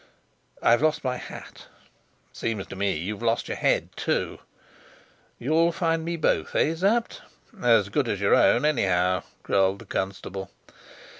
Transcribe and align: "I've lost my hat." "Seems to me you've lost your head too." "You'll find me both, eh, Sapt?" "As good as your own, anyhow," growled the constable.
"I've 0.63 0.81
lost 0.81 1.03
my 1.03 1.17
hat." 1.17 1.67
"Seems 2.33 2.65
to 2.65 2.75
me 2.75 2.93
you've 2.97 3.21
lost 3.21 3.47
your 3.47 3.57
head 3.57 3.89
too." 3.95 4.39
"You'll 5.37 5.71
find 5.71 6.03
me 6.03 6.15
both, 6.15 6.55
eh, 6.55 6.73
Sapt?" 6.73 7.21
"As 7.61 7.89
good 7.89 8.07
as 8.09 8.19
your 8.19 8.33
own, 8.33 8.65
anyhow," 8.65 9.21
growled 9.43 9.77
the 9.77 9.85
constable. 9.85 10.49